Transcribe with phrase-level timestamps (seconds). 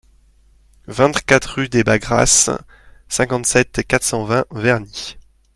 [0.87, 2.49] vingt-quatre rue des Bagrasses,
[3.07, 5.19] cinquante-sept, quatre cent vingt, Verny